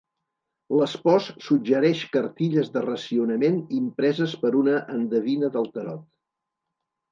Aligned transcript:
L'espòs 0.77 1.27
suggereix 1.47 2.01
cartilles 2.15 2.73
de 2.79 2.83
racionament 2.87 3.61
impreses 3.81 4.35
per 4.47 4.53
una 4.63 4.81
endevina 4.97 5.55
del 5.59 5.73
tarot. 5.79 6.05